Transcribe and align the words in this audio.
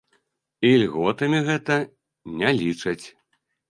І 0.69 0.71
льготамі 0.85 1.43
гэта 1.51 1.79
не 2.43 2.59
лічаць. 2.65 3.03